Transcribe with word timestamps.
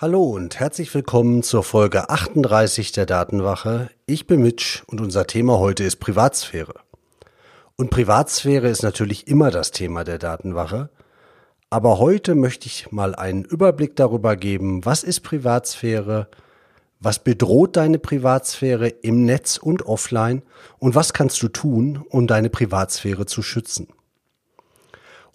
Hallo 0.00 0.22
und 0.22 0.60
herzlich 0.60 0.94
willkommen 0.94 1.42
zur 1.42 1.64
Folge 1.64 2.08
38 2.08 2.92
der 2.92 3.04
Datenwache. 3.04 3.90
Ich 4.06 4.28
bin 4.28 4.40
Mitch 4.42 4.84
und 4.86 5.00
unser 5.00 5.26
Thema 5.26 5.58
heute 5.58 5.82
ist 5.82 5.96
Privatsphäre. 5.96 6.74
Und 7.74 7.90
Privatsphäre 7.90 8.68
ist 8.68 8.84
natürlich 8.84 9.26
immer 9.26 9.50
das 9.50 9.72
Thema 9.72 10.04
der 10.04 10.18
Datenwache. 10.18 10.90
Aber 11.68 11.98
heute 11.98 12.36
möchte 12.36 12.68
ich 12.68 12.92
mal 12.92 13.16
einen 13.16 13.44
Überblick 13.44 13.96
darüber 13.96 14.36
geben, 14.36 14.84
was 14.84 15.02
ist 15.02 15.22
Privatsphäre, 15.22 16.28
was 17.00 17.18
bedroht 17.18 17.76
deine 17.76 17.98
Privatsphäre 17.98 18.86
im 18.86 19.24
Netz 19.24 19.56
und 19.56 19.84
offline 19.84 20.44
und 20.78 20.94
was 20.94 21.12
kannst 21.12 21.42
du 21.42 21.48
tun, 21.48 22.04
um 22.08 22.28
deine 22.28 22.50
Privatsphäre 22.50 23.26
zu 23.26 23.42
schützen. 23.42 23.88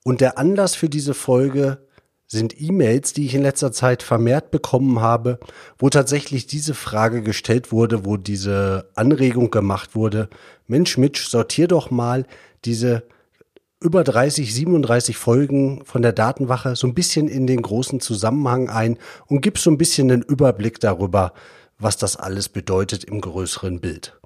Und 0.05 0.21
der 0.21 0.37
Anlass 0.37 0.73
für 0.73 0.87
diese 0.87 1.13
Folge 1.13 1.85
sind 2.33 2.59
E-Mails, 2.59 3.13
die 3.13 3.25
ich 3.25 3.35
in 3.35 3.43
letzter 3.43 3.71
Zeit 3.71 4.03
vermehrt 4.03 4.51
bekommen 4.51 4.99
habe, 4.99 5.39
wo 5.77 5.89
tatsächlich 5.89 6.47
diese 6.47 6.73
Frage 6.73 7.21
gestellt 7.21 7.71
wurde, 7.71 8.05
wo 8.05 8.17
diese 8.17 8.89
Anregung 8.95 9.51
gemacht 9.51 9.95
wurde, 9.95 10.29
Mensch 10.67 10.97
Mitch, 10.97 11.29
sortier 11.29 11.67
doch 11.69 11.91
mal 11.91 12.25
diese 12.65 13.03
über 13.79 14.03
30, 14.03 14.53
37 14.53 15.17
Folgen 15.17 15.83
von 15.85 16.01
der 16.01 16.13
Datenwache 16.13 16.75
so 16.75 16.87
ein 16.87 16.93
bisschen 16.93 17.27
in 17.27 17.47
den 17.47 17.61
großen 17.61 17.99
Zusammenhang 17.99 18.69
ein 18.69 18.97
und 19.27 19.41
gib 19.41 19.57
so 19.57 19.69
ein 19.69 19.77
bisschen 19.77 20.09
einen 20.11 20.21
Überblick 20.21 20.79
darüber, 20.79 21.33
was 21.79 21.97
das 21.97 22.15
alles 22.15 22.49
bedeutet 22.49 23.03
im 23.03 23.21
größeren 23.21 23.81
Bild. 23.81 24.17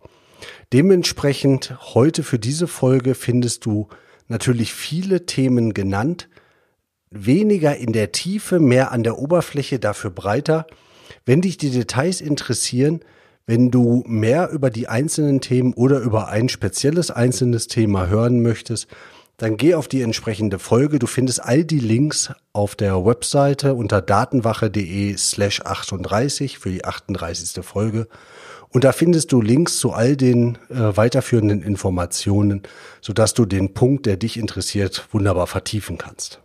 Dementsprechend 0.73 1.75
heute 1.93 2.23
für 2.23 2.39
diese 2.39 2.67
Folge 2.67 3.15
findest 3.15 3.65
du 3.65 3.87
natürlich 4.27 4.73
viele 4.73 5.25
Themen 5.25 5.73
genannt, 5.73 6.29
weniger 7.11 7.75
in 7.77 7.93
der 7.93 8.11
Tiefe, 8.11 8.59
mehr 8.59 8.91
an 8.91 9.03
der 9.03 9.17
Oberfläche, 9.17 9.79
dafür 9.79 10.11
breiter. 10.11 10.67
Wenn 11.25 11.41
dich 11.41 11.57
die 11.57 11.71
Details 11.71 12.21
interessieren, 12.21 13.01
wenn 13.45 13.71
du 13.71 14.03
mehr 14.05 14.49
über 14.49 14.69
die 14.69 14.89
einzelnen 14.89 15.39
Themen 15.39 15.73
oder 15.73 15.99
über 15.99 16.27
ein 16.27 16.49
spezielles 16.49 17.11
einzelnes 17.11 17.67
Thema 17.67 18.07
hören 18.07 18.41
möchtest, 18.41 18.87
dann 19.37 19.55
geh 19.55 19.75
auf 19.75 19.87
die 19.87 20.01
entsprechende 20.01 20.59
Folge. 20.59 20.99
Du 20.99 21.07
findest 21.07 21.43
all 21.43 21.63
die 21.63 21.79
Links 21.79 22.31
auf 22.53 22.75
der 22.75 23.05
Webseite 23.05 23.75
unter 23.75 24.01
datenwache.de 24.01 25.15
slash 25.15 25.61
38 25.61 26.57
für 26.57 26.71
die 26.71 26.83
38. 26.83 27.63
Folge. 27.63 28.07
Und 28.69 28.83
da 28.83 28.91
findest 28.91 29.31
du 29.31 29.41
Links 29.41 29.77
zu 29.77 29.93
all 29.93 30.17
den 30.17 30.57
äh, 30.69 30.97
weiterführenden 30.97 31.61
Informationen, 31.61 32.63
sodass 32.99 33.33
du 33.33 33.45
den 33.45 33.73
Punkt, 33.73 34.05
der 34.07 34.17
dich 34.17 34.37
interessiert, 34.37 35.07
wunderbar 35.11 35.47
vertiefen 35.47 35.97
kannst. 35.97 36.41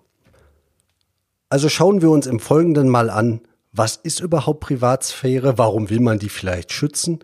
Also 1.52 1.68
schauen 1.68 2.00
wir 2.00 2.08
uns 2.08 2.26
im 2.26 2.40
Folgenden 2.40 2.88
mal 2.88 3.10
an, 3.10 3.42
was 3.72 3.96
ist 3.96 4.20
überhaupt 4.20 4.60
Privatsphäre, 4.60 5.58
warum 5.58 5.90
will 5.90 6.00
man 6.00 6.18
die 6.18 6.30
vielleicht 6.30 6.72
schützen, 6.72 7.18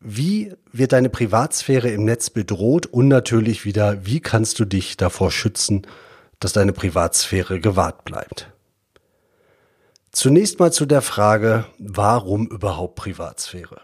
wie 0.00 0.52
wird 0.72 0.90
deine 0.90 1.10
Privatsphäre 1.10 1.90
im 1.90 2.04
Netz 2.04 2.30
bedroht 2.30 2.86
und 2.86 3.06
natürlich 3.06 3.64
wieder, 3.64 4.04
wie 4.04 4.18
kannst 4.18 4.58
du 4.58 4.64
dich 4.64 4.96
davor 4.96 5.30
schützen, 5.30 5.86
dass 6.40 6.54
deine 6.54 6.72
Privatsphäre 6.72 7.60
gewahrt 7.60 8.04
bleibt. 8.04 8.50
Zunächst 10.10 10.58
mal 10.58 10.72
zu 10.72 10.84
der 10.84 11.00
Frage, 11.00 11.66
warum 11.78 12.48
überhaupt 12.48 12.96
Privatsphäre? 12.96 13.80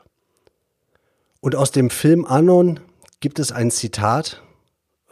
Und 1.39 1.55
aus 1.55 1.71
dem 1.71 1.91
Film 1.91 2.25
Anon 2.25 2.81
gibt 3.21 3.39
es 3.39 3.53
ein 3.53 3.71
Zitat, 3.71 4.43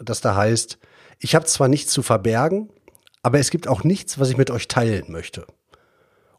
das 0.01 0.21
da 0.21 0.35
heißt, 0.35 0.79
ich 1.21 1.37
habe 1.37 1.45
zwar 1.45 1.69
nichts 1.69 1.93
zu 1.93 2.03
verbergen, 2.03 2.69
aber 3.25 3.39
es 3.39 3.51
gibt 3.51 3.67
auch 3.67 3.85
nichts, 3.85 4.21
was 4.21 4.29
ich 4.29 4.37
mit 4.37 4.51
euch 4.51 4.69
teilen 4.69 5.07
möchte. 5.09 5.47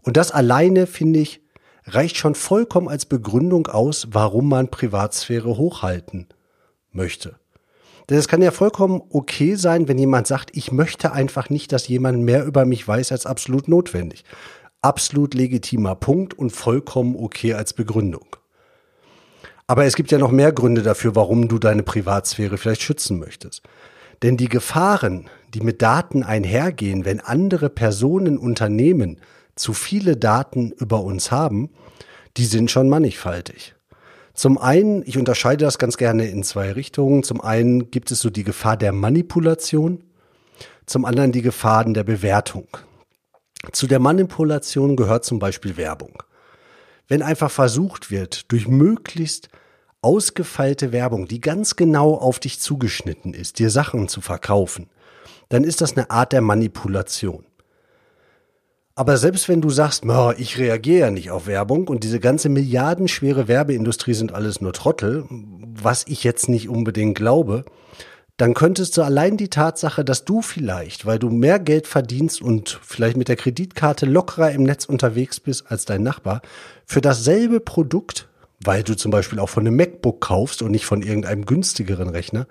Und 0.04 0.18
das 0.18 0.32
alleine, 0.32 0.86
finde 0.86 1.20
ich, 1.20 1.42
reicht 1.86 2.16
schon 2.16 2.36
vollkommen 2.36 2.88
als 2.88 3.08
Begründung 3.08 3.66
aus, 3.66 4.10
warum 4.12 4.48
man 4.50 4.70
Privatsphäre 4.70 5.58
hochhalten 5.58 6.28
möchte. 6.92 7.38
Denn 8.08 8.20
es 8.20 8.28
kann 8.28 8.44
ja 8.44 8.52
vollkommen 8.52 9.02
okay 9.10 9.56
sein, 9.56 9.88
wenn 9.88 9.98
jemand 9.98 10.28
sagt, 10.28 10.56
ich 10.56 10.72
möchte 10.72 11.12
einfach 11.12 11.50
nicht, 11.50 11.72
dass 11.72 11.88
jemand 11.88 12.20
mehr 12.20 12.46
über 12.46 12.66
mich 12.66 12.88
weiß 12.88 13.12
als 13.12 13.26
absolut 13.26 13.68
notwendig. 13.68 14.24
Absolut 14.82 15.34
legitimer 15.34 15.96
Punkt 15.96 16.36
und 16.36 16.52
vollkommen 16.52 17.16
okay 17.16 17.56
als 17.56 17.74
Begründung. 17.74 18.28
Aber 19.66 19.86
es 19.86 19.96
gibt 19.96 20.12
ja 20.12 20.20
noch 20.20 20.32
mehr 20.32 20.52
Gründe 20.52 20.84
dafür, 20.84 21.16
warum 21.16 21.48
du 21.48 21.58
deine 21.58 21.82
Privatsphäre 21.82 22.60
vielleicht 22.60 22.84
schützen 22.84 23.18
möchtest. 23.18 23.64
Denn 24.22 24.38
die 24.38 24.50
Gefahren, 24.50 25.28
die 25.56 25.62
mit 25.62 25.82
Daten 25.82 26.22
einhergehen, 26.22 27.06
wenn 27.06 27.22
andere 27.22 27.70
Personen, 27.70 28.38
Unternehmen 28.38 29.22
zu 29.56 29.74
viele 29.74 30.18
Daten 30.18 30.72
über 30.72 31.02
uns 31.02 31.32
haben, 31.32 31.70
die 32.36 32.44
sind 32.44 32.70
schon 32.70 32.90
mannigfaltig. 32.90 33.74
Zum 34.34 34.58
einen, 34.58 35.02
ich 35.08 35.18
unterscheide 35.18 35.64
das 35.64 35.78
ganz 35.78 35.96
gerne 35.96 36.28
in 36.28 36.44
zwei 36.44 36.74
Richtungen. 36.74 37.24
Zum 37.24 37.40
einen 37.40 37.90
gibt 37.90 38.12
es 38.12 38.20
so 38.20 38.30
die 38.30 38.44
Gefahr 38.44 38.76
der 38.76 38.92
Manipulation, 38.92 40.04
zum 40.86 41.06
anderen 41.06 41.32
die 41.32 41.42
Gefahren 41.42 41.94
der 41.94 42.04
Bewertung. 42.04 42.68
Zu 43.72 43.88
der 43.88 44.00
Manipulation 44.00 44.98
gehört 44.98 45.24
zum 45.24 45.40
Beispiel 45.40 45.78
Werbung. 45.78 46.22
Wenn 47.08 47.22
einfach 47.22 47.50
versucht 47.50 48.12
wird, 48.12 48.52
durch 48.52 48.68
möglichst 48.68 49.48
ausgefeilte 50.02 50.92
Werbung, 50.92 51.30
die 51.30 51.40
ganz 51.40 51.78
genau 51.78 52.14
auf 52.16 52.40
dich 52.40 52.60
zugeschnitten 52.60 53.34
ist, 53.34 53.58
dir 53.60 53.70
Sachen 53.70 54.10
zu 54.10 54.20
verkaufen, 54.20 54.90
dann 55.50 55.64
ist 55.64 55.82
das 55.82 55.96
eine 55.96 56.10
Art 56.10 56.32
der 56.32 56.42
Manipulation. 56.42 57.46
Aber 58.96 59.18
selbst 59.18 59.50
wenn 59.50 59.62
du 59.62 59.70
sagst, 59.70 60.06
ich 60.38 60.58
reagiere 60.58 61.00
ja 61.00 61.12
nicht 61.12 61.30
auf 61.30 61.48
Werbung 61.48 61.90
und 61.90 62.04
diese 62.06 62.22
ganze 62.22 62.48
milliardenschwere 62.48 63.50
Werbeindustrie 63.50 64.14
sind 64.14 64.34
alles 64.34 64.62
nur 64.62 64.72
Trottel, 64.72 65.26
was 65.30 66.06
ich 66.08 66.24
jetzt 66.24 66.48
nicht 66.48 66.70
unbedingt 66.70 67.18
glaube, 67.18 67.66
dann 68.38 68.54
könntest 68.54 68.96
du 68.96 69.02
allein 69.02 69.38
die 69.38 69.50
Tatsache, 69.50 70.06
dass 70.06 70.24
du 70.24 70.42
vielleicht, 70.42 71.06
weil 71.06 71.20
du 71.20 71.30
mehr 71.30 71.60
Geld 71.60 71.88
verdienst 71.88 72.42
und 72.42 72.80
vielleicht 72.84 73.18
mit 73.18 73.28
der 73.28 73.36
Kreditkarte 73.36 74.06
lockerer 74.06 74.52
im 74.52 74.64
Netz 74.64 74.86
unterwegs 74.86 75.40
bist 75.40 75.70
als 75.70 75.86
dein 75.86 76.04
Nachbar, 76.04 76.42
für 76.86 77.02
dasselbe 77.02 77.60
Produkt 77.60 78.30
weil 78.64 78.84
du 78.84 78.96
zum 78.96 79.12
Beispiel 79.12 79.40
auch 79.40 79.50
von 79.50 79.66
einem 79.66 79.76
MacBook 79.76 80.22
kaufst 80.22 80.62
und 80.62 80.72
nicht 80.72 80.86
von 80.86 81.02
irgendeinem 81.02 81.46
günstigeren 81.46 82.10
Rechner, 82.10 82.48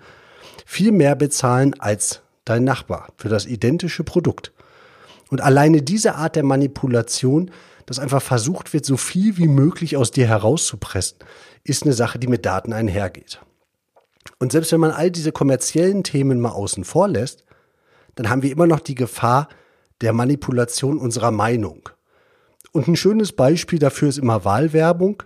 viel 0.67 0.93
mehr 0.93 1.17
bezahlen 1.17 1.75
als 1.79 2.23
dein 2.45 2.65
Nachbar 2.65 3.09
für 3.17 3.29
das 3.29 3.47
identische 3.47 4.05
Produkt. 4.05 4.53
Und 5.31 5.41
alleine 5.41 5.83
diese 5.83 6.15
Art 6.15 6.37
der 6.37 6.45
Manipulation, 6.45 7.51
dass 7.87 7.99
einfach 7.99 8.23
versucht 8.23 8.73
wird, 8.73 8.85
so 8.85 8.97
viel 8.97 9.37
wie 9.37 9.49
möglich 9.49 9.97
aus 9.97 10.11
dir 10.11 10.27
herauszupressen, 10.27 11.19
ist 11.65 11.85
eine 11.85 11.93
Sache, 11.93 12.19
die 12.19 12.29
mit 12.29 12.47
Daten 12.47 12.73
einhergeht. 12.73 13.41
Und 14.39 14.53
selbst 14.53 14.73
wenn 14.73 14.81
man 14.81 14.91
all 14.91 15.11
diese 15.11 15.33
kommerziellen 15.33 16.05
Themen 16.05 16.41
mal 16.41 16.51
außen 16.51 16.85
vor 16.85 17.09
lässt, 17.09 17.45
dann 18.15 18.29
haben 18.29 18.43
wir 18.43 18.53
immer 18.53 18.67
noch 18.67 18.81
die 18.81 18.95
Gefahr 18.95 19.49
der 20.01 20.13
Manipulation 20.13 20.99
unserer 20.99 21.31
Meinung. 21.31 21.89
Und 22.73 22.89
ein 22.89 22.97
schönes 22.97 23.33
Beispiel 23.33 23.79
dafür 23.79 24.09
ist 24.09 24.19
immer 24.19 24.45
Wahlwerbung. 24.45 25.23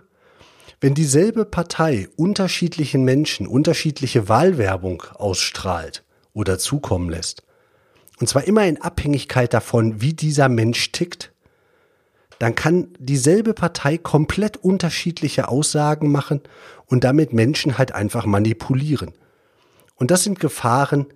Wenn 0.81 0.93
dieselbe 0.93 1.45
Partei 1.45 2.07
unterschiedlichen 2.15 3.03
Menschen 3.03 3.47
unterschiedliche 3.47 4.29
Wahlwerbung 4.29 5.03
ausstrahlt 5.15 6.03
oder 6.33 6.59
zukommen 6.59 7.09
lässt, 7.09 7.43
und 8.19 8.27
zwar 8.27 8.43
immer 8.45 8.65
in 8.65 8.81
Abhängigkeit 8.81 9.53
davon, 9.53 10.01
wie 10.01 10.13
dieser 10.13 10.49
Mensch 10.49 10.91
tickt, 10.91 11.31
dann 12.37 12.55
kann 12.55 12.89
dieselbe 12.99 13.53
Partei 13.53 13.97
komplett 13.97 14.57
unterschiedliche 14.57 15.49
Aussagen 15.49 16.11
machen 16.11 16.41
und 16.85 17.03
damit 17.03 17.33
Menschen 17.33 17.77
halt 17.77 17.93
einfach 17.93 18.25
manipulieren. 18.25 19.13
Und 19.95 20.11
das 20.11 20.23
sind 20.23 20.39
Gefahren, 20.39 21.07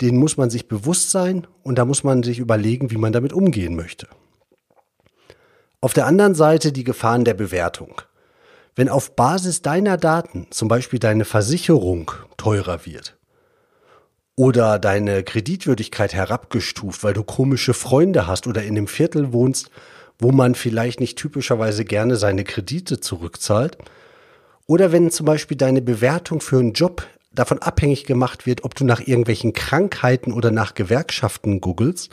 denen 0.00 0.18
muss 0.18 0.36
man 0.36 0.50
sich 0.50 0.68
bewusst 0.68 1.10
sein 1.10 1.46
und 1.62 1.76
da 1.76 1.84
muss 1.84 2.04
man 2.04 2.22
sich 2.22 2.38
überlegen, 2.38 2.90
wie 2.90 2.96
man 2.96 3.12
damit 3.12 3.32
umgehen 3.32 3.76
möchte. 3.76 4.08
Auf 5.80 5.92
der 5.92 6.06
anderen 6.06 6.34
Seite 6.34 6.72
die 6.72 6.84
Gefahren 6.84 7.24
der 7.24 7.34
Bewertung. 7.34 8.00
Wenn 8.74 8.88
auf 8.88 9.14
Basis 9.14 9.60
deiner 9.60 9.98
Daten 9.98 10.46
zum 10.50 10.68
Beispiel 10.68 10.98
deine 10.98 11.26
Versicherung 11.26 12.10
teurer 12.38 12.86
wird 12.86 13.18
oder 14.36 14.78
deine 14.78 15.22
Kreditwürdigkeit 15.22 16.14
herabgestuft, 16.14 17.04
weil 17.04 17.14
du 17.14 17.22
komische 17.22 17.74
Freunde 17.74 18.26
hast 18.26 18.46
oder 18.46 18.62
in 18.62 18.76
einem 18.76 18.88
Viertel 18.88 19.32
wohnst, 19.32 19.70
wo 20.18 20.32
man 20.32 20.54
vielleicht 20.54 21.00
nicht 21.00 21.18
typischerweise 21.18 21.84
gerne 21.84 22.16
seine 22.16 22.44
Kredite 22.44 23.00
zurückzahlt, 23.00 23.76
Oder 24.66 24.92
wenn 24.92 25.10
zum 25.10 25.26
Beispiel 25.26 25.56
deine 25.56 25.82
Bewertung 25.82 26.40
für 26.40 26.58
einen 26.58 26.72
Job 26.72 27.06
davon 27.32 27.58
abhängig 27.58 28.04
gemacht 28.04 28.46
wird, 28.46 28.64
ob 28.64 28.74
du 28.74 28.84
nach 28.84 29.00
irgendwelchen 29.00 29.52
Krankheiten 29.52 30.32
oder 30.32 30.50
nach 30.50 30.74
Gewerkschaften 30.74 31.60
googelst, 31.60 32.10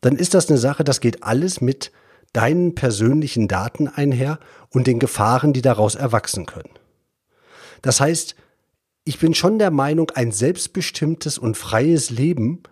dann 0.00 0.16
ist 0.16 0.34
das 0.34 0.48
eine 0.48 0.58
Sache, 0.58 0.84
das 0.84 1.00
geht 1.00 1.22
alles 1.22 1.60
mit 1.60 1.92
deinen 2.32 2.74
persönlichen 2.74 3.48
Daten 3.48 3.88
einher 3.88 4.38
und 4.70 4.86
den 4.86 4.98
Gefahren, 4.98 5.52
die 5.52 5.62
daraus 5.62 5.94
erwachsen 5.94 6.46
können. 6.46 6.70
Das 7.82 8.00
heißt, 8.00 8.34
ich 9.04 9.18
bin 9.18 9.34
schon 9.34 9.58
der 9.58 9.70
Meinung, 9.70 10.10
ein 10.10 10.32
selbstbestimmtes 10.32 11.38
und 11.38 11.56
freies 11.56 12.10
Leben 12.10 12.62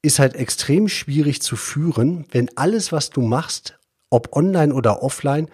ist 0.00 0.18
halt 0.18 0.34
extrem 0.34 0.88
schwierig 0.88 1.42
zu 1.42 1.56
führen, 1.56 2.26
wenn 2.30 2.50
alles, 2.56 2.92
was 2.92 3.10
du 3.10 3.20
machst, 3.20 3.78
ob 4.10 4.34
online 4.34 4.72
oder 4.72 5.02
offline, 5.02 5.48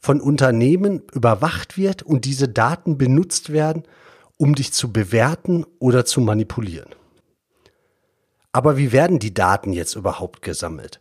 von 0.00 0.20
Unternehmen 0.20 1.02
überwacht 1.12 1.76
wird 1.76 2.02
und 2.02 2.24
diese 2.24 2.48
Daten 2.48 2.96
benutzt 2.96 3.52
werden, 3.52 3.82
um 4.36 4.54
dich 4.54 4.72
zu 4.72 4.92
bewerten 4.92 5.66
oder 5.78 6.04
zu 6.04 6.20
manipulieren. 6.20 6.94
Aber 8.52 8.76
wie 8.76 8.92
werden 8.92 9.18
die 9.18 9.34
Daten 9.34 9.72
jetzt 9.72 9.94
überhaupt 9.94 10.42
gesammelt? 10.42 11.00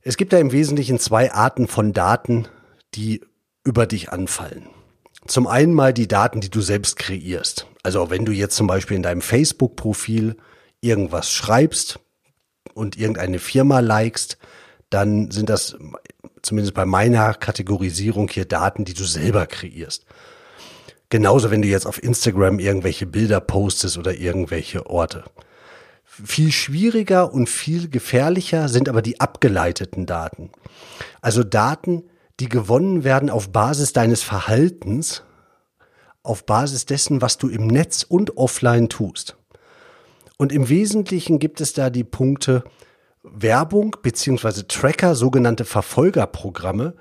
Es 0.00 0.16
gibt 0.16 0.32
da 0.32 0.38
im 0.38 0.50
Wesentlichen 0.50 0.98
zwei 0.98 1.32
Arten 1.32 1.68
von 1.68 1.92
Daten, 1.92 2.48
die 2.94 3.22
über 3.64 3.86
dich 3.86 4.10
anfallen. 4.10 4.68
Zum 5.26 5.46
einen 5.46 5.72
mal 5.72 5.92
die 5.92 6.08
Daten, 6.08 6.40
die 6.40 6.50
du 6.50 6.60
selbst 6.60 6.96
kreierst. 6.96 7.66
Also 7.82 8.10
wenn 8.10 8.24
du 8.24 8.32
jetzt 8.32 8.56
zum 8.56 8.66
Beispiel 8.66 8.96
in 8.96 9.02
deinem 9.02 9.20
Facebook-Profil 9.20 10.36
irgendwas 10.80 11.30
schreibst 11.30 12.00
und 12.74 12.96
irgendeine 12.96 13.38
Firma 13.38 13.80
likest, 13.80 14.38
dann 14.90 15.30
sind 15.30 15.48
das 15.48 15.76
zumindest 16.42 16.74
bei 16.74 16.84
meiner 16.84 17.34
Kategorisierung 17.34 18.28
hier 18.28 18.44
Daten, 18.44 18.84
die 18.84 18.94
du 18.94 19.04
selber 19.04 19.46
kreierst. 19.46 20.04
Genauso, 21.08 21.50
wenn 21.50 21.62
du 21.62 21.68
jetzt 21.68 21.86
auf 21.86 22.02
Instagram 22.02 22.58
irgendwelche 22.58 23.06
Bilder 23.06 23.40
postest 23.40 23.98
oder 23.98 24.14
irgendwelche 24.14 24.86
Orte. 24.86 25.24
Viel 26.04 26.52
schwieriger 26.52 27.32
und 27.32 27.48
viel 27.48 27.88
gefährlicher 27.88 28.68
sind 28.68 28.88
aber 28.88 29.02
die 29.02 29.20
abgeleiteten 29.20 30.04
Daten. 30.04 30.50
Also 31.20 31.44
Daten, 31.44 32.04
die 32.42 32.48
gewonnen 32.48 33.04
werden 33.04 33.30
auf 33.30 33.52
Basis 33.52 33.92
deines 33.92 34.24
Verhaltens, 34.24 35.22
auf 36.24 36.44
Basis 36.44 36.86
dessen, 36.86 37.22
was 37.22 37.38
du 37.38 37.48
im 37.48 37.68
Netz 37.68 38.02
und 38.02 38.36
offline 38.36 38.88
tust. 38.88 39.36
Und 40.38 40.50
im 40.50 40.68
Wesentlichen 40.68 41.38
gibt 41.38 41.60
es 41.60 41.72
da 41.72 41.88
die 41.88 42.02
Punkte 42.02 42.64
Werbung 43.22 43.94
beziehungsweise 44.02 44.66
Tracker, 44.66 45.14
sogenannte 45.14 45.64
Verfolgerprogramme, 45.64 46.96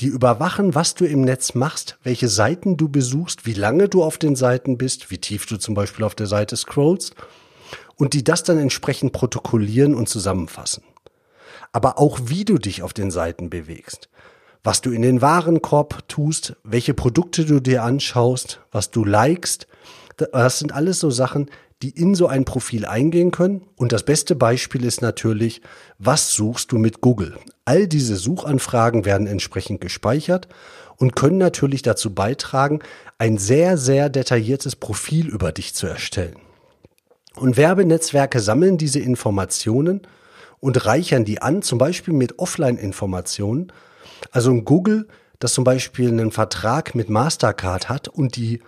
die 0.00 0.06
überwachen, 0.06 0.76
was 0.76 0.94
du 0.94 1.06
im 1.06 1.22
Netz 1.22 1.54
machst, 1.54 1.98
welche 2.04 2.28
Seiten 2.28 2.76
du 2.76 2.88
besuchst, 2.88 3.46
wie 3.46 3.54
lange 3.54 3.88
du 3.88 4.04
auf 4.04 4.16
den 4.16 4.36
Seiten 4.36 4.78
bist, 4.78 5.10
wie 5.10 5.18
tief 5.18 5.46
du 5.46 5.56
zum 5.56 5.74
Beispiel 5.74 6.04
auf 6.04 6.14
der 6.14 6.28
Seite 6.28 6.56
scrollst 6.56 7.16
und 7.96 8.14
die 8.14 8.22
das 8.22 8.44
dann 8.44 8.58
entsprechend 8.58 9.12
protokollieren 9.12 9.92
und 9.92 10.08
zusammenfassen. 10.08 10.84
Aber 11.72 11.98
auch 11.98 12.20
wie 12.26 12.44
du 12.44 12.58
dich 12.58 12.84
auf 12.84 12.92
den 12.92 13.10
Seiten 13.10 13.50
bewegst, 13.50 14.08
was 14.64 14.80
du 14.80 14.90
in 14.90 15.02
den 15.02 15.20
Warenkorb 15.20 16.08
tust, 16.08 16.56
welche 16.64 16.94
Produkte 16.94 17.44
du 17.44 17.60
dir 17.60 17.84
anschaust, 17.84 18.60
was 18.72 18.90
du 18.90 19.04
likest, 19.04 19.68
das 20.16 20.58
sind 20.58 20.72
alles 20.72 20.98
so 20.98 21.10
Sachen, 21.10 21.50
die 21.82 21.90
in 21.90 22.14
so 22.14 22.28
ein 22.28 22.46
Profil 22.46 22.86
eingehen 22.86 23.30
können. 23.30 23.66
Und 23.76 23.92
das 23.92 24.04
beste 24.04 24.36
Beispiel 24.36 24.84
ist 24.84 25.02
natürlich, 25.02 25.60
was 25.98 26.32
suchst 26.32 26.72
du 26.72 26.78
mit 26.78 27.02
Google? 27.02 27.36
All 27.66 27.86
diese 27.86 28.16
Suchanfragen 28.16 29.04
werden 29.04 29.26
entsprechend 29.26 29.80
gespeichert 29.80 30.48
und 30.96 31.14
können 31.14 31.36
natürlich 31.36 31.82
dazu 31.82 32.14
beitragen, 32.14 32.78
ein 33.18 33.36
sehr, 33.36 33.76
sehr 33.76 34.08
detailliertes 34.08 34.76
Profil 34.76 35.28
über 35.28 35.52
dich 35.52 35.74
zu 35.74 35.86
erstellen. 35.86 36.36
Und 37.36 37.56
Werbenetzwerke 37.56 38.40
sammeln 38.40 38.78
diese 38.78 39.00
Informationen 39.00 40.02
und 40.60 40.86
reichern 40.86 41.24
die 41.24 41.42
an, 41.42 41.60
zum 41.62 41.78
Beispiel 41.78 42.14
mit 42.14 42.38
Offline-Informationen. 42.38 43.72
Also 44.30 44.50
ein 44.50 44.64
Google, 44.64 45.08
das 45.38 45.54
zum 45.54 45.64
Beispiel 45.64 46.08
einen 46.08 46.30
Vertrag 46.30 46.94
mit 46.94 47.10
Mastercard 47.10 47.88
hat 47.88 48.08
und 48.08 48.36
die 48.36 48.60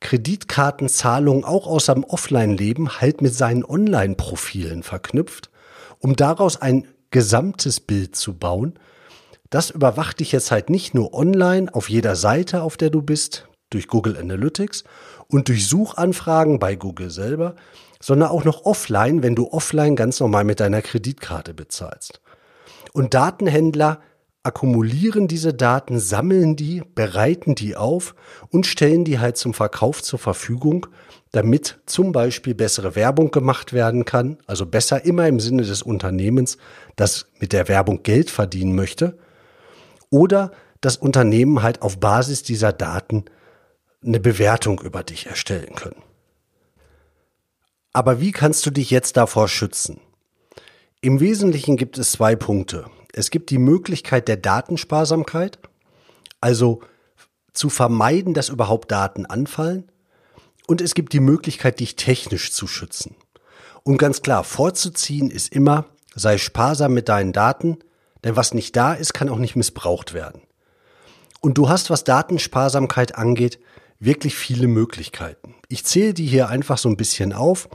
Kreditkartenzahlungen 0.00 1.44
auch 1.44 1.66
aus 1.66 1.86
seinem 1.86 2.04
Offline-Leben 2.04 3.00
halt 3.00 3.20
mit 3.20 3.34
seinen 3.34 3.64
Online-Profilen 3.64 4.82
verknüpft, 4.82 5.50
um 5.98 6.14
daraus 6.14 6.60
ein 6.60 6.86
gesamtes 7.10 7.80
Bild 7.80 8.14
zu 8.14 8.34
bauen. 8.34 8.78
Das 9.50 9.70
überwacht 9.70 10.20
dich 10.20 10.32
jetzt 10.32 10.50
halt 10.50 10.70
nicht 10.70 10.94
nur 10.94 11.14
online 11.14 11.74
auf 11.74 11.88
jeder 11.88 12.16
Seite, 12.16 12.62
auf 12.62 12.76
der 12.76 12.90
du 12.90 13.02
bist, 13.02 13.48
durch 13.70 13.88
Google 13.88 14.16
Analytics 14.16 14.84
und 15.26 15.48
durch 15.48 15.66
Suchanfragen 15.66 16.58
bei 16.58 16.74
Google 16.74 17.10
selber, 17.10 17.54
sondern 18.00 18.30
auch 18.30 18.44
noch 18.44 18.64
offline, 18.64 19.22
wenn 19.22 19.34
du 19.34 19.48
offline 19.50 19.96
ganz 19.96 20.20
normal 20.20 20.44
mit 20.44 20.60
deiner 20.60 20.82
Kreditkarte 20.82 21.54
bezahlst. 21.54 22.20
Und 22.92 23.14
Datenhändler 23.14 24.00
akkumulieren 24.48 25.28
diese 25.28 25.54
Daten, 25.54 26.00
sammeln 26.00 26.56
die, 26.56 26.82
bereiten 26.94 27.54
die 27.54 27.76
auf 27.76 28.14
und 28.48 28.66
stellen 28.66 29.04
die 29.04 29.18
halt 29.18 29.36
zum 29.36 29.54
Verkauf 29.54 30.02
zur 30.02 30.18
Verfügung, 30.18 30.86
damit 31.32 31.78
zum 31.86 32.12
Beispiel 32.12 32.54
bessere 32.54 32.96
Werbung 32.96 33.30
gemacht 33.30 33.72
werden 33.72 34.04
kann, 34.04 34.38
also 34.46 34.66
besser 34.66 35.04
immer 35.04 35.28
im 35.28 35.38
Sinne 35.38 35.62
des 35.62 35.82
Unternehmens, 35.82 36.56
das 36.96 37.26
mit 37.38 37.52
der 37.52 37.68
Werbung 37.68 38.02
Geld 38.02 38.30
verdienen 38.30 38.74
möchte, 38.74 39.18
oder 40.10 40.50
das 40.80 40.96
Unternehmen 40.96 41.62
halt 41.62 41.82
auf 41.82 42.00
Basis 42.00 42.42
dieser 42.42 42.72
Daten 42.72 43.26
eine 44.02 44.20
Bewertung 44.20 44.80
über 44.80 45.02
dich 45.02 45.26
erstellen 45.26 45.74
können. 45.74 46.02
Aber 47.92 48.20
wie 48.20 48.32
kannst 48.32 48.64
du 48.64 48.70
dich 48.70 48.90
jetzt 48.90 49.16
davor 49.16 49.48
schützen? 49.48 50.00
Im 51.00 51.20
Wesentlichen 51.20 51.76
gibt 51.76 51.98
es 51.98 52.12
zwei 52.12 52.36
Punkte. 52.36 52.86
Es 53.18 53.32
gibt 53.32 53.50
die 53.50 53.58
Möglichkeit 53.58 54.28
der 54.28 54.36
Datensparsamkeit, 54.36 55.58
also 56.40 56.82
zu 57.52 57.68
vermeiden, 57.68 58.32
dass 58.32 58.48
überhaupt 58.48 58.92
Daten 58.92 59.26
anfallen. 59.26 59.90
Und 60.68 60.80
es 60.80 60.94
gibt 60.94 61.12
die 61.12 61.18
Möglichkeit, 61.18 61.80
dich 61.80 61.96
technisch 61.96 62.52
zu 62.52 62.68
schützen. 62.68 63.16
Und 63.82 63.96
ganz 63.96 64.22
klar, 64.22 64.44
vorzuziehen 64.44 65.32
ist 65.32 65.52
immer, 65.52 65.86
sei 66.14 66.38
sparsam 66.38 66.94
mit 66.94 67.08
deinen 67.08 67.32
Daten, 67.32 67.78
denn 68.22 68.36
was 68.36 68.54
nicht 68.54 68.76
da 68.76 68.94
ist, 68.94 69.14
kann 69.14 69.30
auch 69.30 69.38
nicht 69.38 69.56
missbraucht 69.56 70.14
werden. 70.14 70.42
Und 71.40 71.58
du 71.58 71.68
hast, 71.68 71.90
was 71.90 72.04
Datensparsamkeit 72.04 73.16
angeht, 73.16 73.58
wirklich 73.98 74.36
viele 74.36 74.68
Möglichkeiten. 74.68 75.56
Ich 75.66 75.84
zähle 75.84 76.14
die 76.14 76.26
hier 76.26 76.50
einfach 76.50 76.78
so 76.78 76.88
ein 76.88 76.96
bisschen 76.96 77.32
auf 77.32 77.68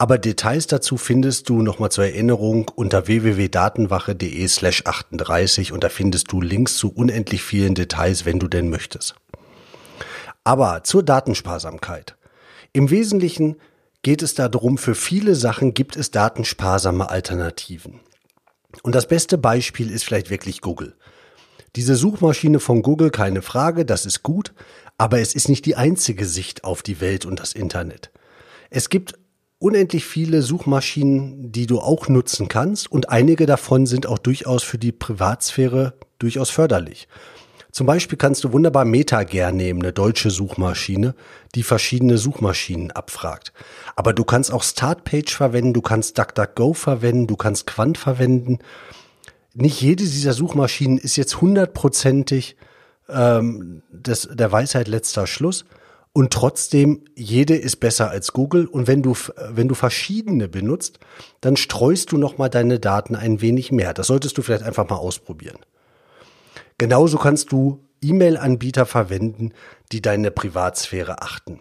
aber 0.00 0.16
Details 0.16 0.66
dazu 0.66 0.96
findest 0.96 1.50
du 1.50 1.60
nochmal 1.60 1.90
zur 1.90 2.04
Erinnerung 2.04 2.70
unter 2.74 3.06
www.datenwache.de 3.06 4.48
slash 4.48 4.86
38 4.86 5.72
und 5.72 5.84
da 5.84 5.90
findest 5.90 6.32
du 6.32 6.40
Links 6.40 6.76
zu 6.76 6.90
unendlich 6.90 7.42
vielen 7.42 7.74
Details, 7.74 8.24
wenn 8.24 8.38
du 8.38 8.48
denn 8.48 8.70
möchtest. 8.70 9.14
Aber 10.42 10.84
zur 10.84 11.02
Datensparsamkeit. 11.02 12.16
Im 12.72 12.88
Wesentlichen 12.88 13.56
geht 14.00 14.22
es 14.22 14.32
darum, 14.32 14.78
für 14.78 14.94
viele 14.94 15.34
Sachen 15.34 15.74
gibt 15.74 15.96
es 15.96 16.10
datensparsame 16.10 17.10
Alternativen. 17.10 18.00
Und 18.82 18.94
das 18.94 19.06
beste 19.06 19.36
Beispiel 19.36 19.90
ist 19.90 20.04
vielleicht 20.04 20.30
wirklich 20.30 20.62
Google. 20.62 20.96
Diese 21.76 21.94
Suchmaschine 21.94 22.58
von 22.58 22.80
Google, 22.80 23.10
keine 23.10 23.42
Frage, 23.42 23.84
das 23.84 24.06
ist 24.06 24.22
gut, 24.22 24.54
aber 24.96 25.20
es 25.20 25.34
ist 25.34 25.50
nicht 25.50 25.66
die 25.66 25.76
einzige 25.76 26.24
Sicht 26.24 26.64
auf 26.64 26.82
die 26.82 27.02
Welt 27.02 27.26
und 27.26 27.38
das 27.38 27.52
Internet. 27.52 28.10
Es 28.70 28.88
gibt 28.88 29.19
unendlich 29.60 30.06
viele 30.06 30.42
Suchmaschinen, 30.42 31.52
die 31.52 31.66
du 31.66 31.78
auch 31.80 32.08
nutzen 32.08 32.48
kannst 32.48 32.90
und 32.90 33.10
einige 33.10 33.46
davon 33.46 33.86
sind 33.86 34.06
auch 34.06 34.18
durchaus 34.18 34.64
für 34.64 34.78
die 34.78 34.90
Privatsphäre 34.90 35.92
durchaus 36.18 36.50
förderlich. 36.50 37.06
Zum 37.70 37.86
Beispiel 37.86 38.18
kannst 38.18 38.42
du 38.42 38.52
wunderbar 38.52 38.84
MetaGer 38.84 39.52
nehmen, 39.52 39.82
eine 39.82 39.92
deutsche 39.92 40.30
Suchmaschine, 40.30 41.14
die 41.54 41.62
verschiedene 41.62 42.18
Suchmaschinen 42.18 42.90
abfragt. 42.90 43.52
Aber 43.94 44.12
du 44.12 44.24
kannst 44.24 44.50
auch 44.50 44.64
Startpage 44.64 45.36
verwenden, 45.36 45.74
du 45.74 45.82
kannst 45.82 46.18
DuckDuckGo 46.18 46.72
verwenden, 46.72 47.26
du 47.28 47.36
kannst 47.36 47.66
Quant 47.68 47.96
verwenden. 47.96 48.58
Nicht 49.54 49.80
jede 49.82 50.02
dieser 50.02 50.32
Suchmaschinen 50.32 50.98
ist 50.98 51.16
jetzt 51.16 51.40
hundertprozentig 51.40 52.56
ähm, 53.08 53.82
des, 53.92 54.28
der 54.32 54.50
Weisheit 54.50 54.88
letzter 54.88 55.26
Schluss. 55.26 55.64
Und 56.12 56.32
trotzdem, 56.32 57.04
jede 57.14 57.54
ist 57.54 57.76
besser 57.76 58.10
als 58.10 58.32
Google. 58.32 58.66
Und 58.66 58.88
wenn 58.88 59.02
du, 59.02 59.14
wenn 59.50 59.68
du 59.68 59.74
verschiedene 59.74 60.48
benutzt, 60.48 60.98
dann 61.40 61.56
streust 61.56 62.10
du 62.10 62.18
nochmal 62.18 62.50
deine 62.50 62.80
Daten 62.80 63.14
ein 63.14 63.40
wenig 63.40 63.70
mehr. 63.70 63.94
Das 63.94 64.08
solltest 64.08 64.36
du 64.36 64.42
vielleicht 64.42 64.64
einfach 64.64 64.88
mal 64.88 64.96
ausprobieren. 64.96 65.58
Genauso 66.78 67.18
kannst 67.18 67.52
du 67.52 67.84
E-Mail-Anbieter 68.02 68.86
verwenden, 68.86 69.52
die 69.92 70.02
deine 70.02 70.30
Privatsphäre 70.30 71.22
achten. 71.22 71.60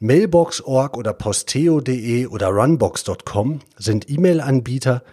Mailbox.org 0.00 0.96
oder 0.96 1.12
Posteo.de 1.12 2.26
oder 2.26 2.48
Runbox.com 2.48 3.60
sind 3.76 4.10
E-Mail-Anbieter, 4.10 5.04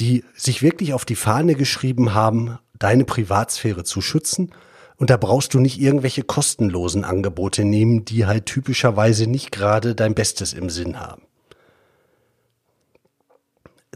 die 0.00 0.24
sich 0.34 0.62
wirklich 0.62 0.94
auf 0.94 1.04
die 1.04 1.14
Fahne 1.14 1.54
geschrieben 1.54 2.12
haben, 2.12 2.58
deine 2.78 3.04
Privatsphäre 3.04 3.84
zu 3.84 4.00
schützen 4.00 4.52
Und 4.98 5.10
da 5.10 5.16
brauchst 5.16 5.52
du 5.54 5.60
nicht 5.60 5.78
irgendwelche 5.78 6.22
kostenlosen 6.22 7.04
Angebote 7.04 7.64
nehmen, 7.64 8.04
die 8.04 8.26
halt 8.26 8.46
typischerweise 8.46 9.26
nicht 9.26 9.52
gerade 9.52 9.94
dein 9.94 10.14
Bestes 10.14 10.54
im 10.54 10.70
Sinn 10.70 10.98
haben. 10.98 11.22